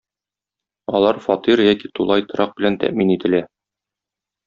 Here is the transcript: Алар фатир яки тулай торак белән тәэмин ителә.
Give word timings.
Алар 0.99 1.19
фатир 1.27 1.63
яки 1.67 1.93
тулай 2.01 2.27
торак 2.33 2.59
белән 2.59 2.81
тәэмин 2.85 3.17
ителә. 3.19 3.47